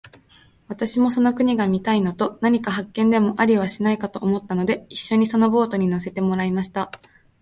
[0.67, 6.89] 私もその国が見たいのと、何か発見でもありはしないかと思ったので、一しょにそのボートに乗せてもらいました。